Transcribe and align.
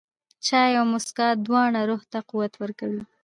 چای 0.45 0.71
او 0.79 0.85
موسکا، 0.93 1.27
دواړه 1.45 1.79
روح 1.89 2.01
ته 2.11 2.19
قوت 2.29 2.53
ورکوي. 2.57 3.01